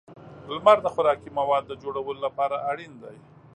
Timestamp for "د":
0.83-0.87, 1.69-1.73